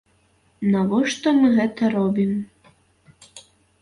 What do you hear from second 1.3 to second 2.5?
мы гэта робім?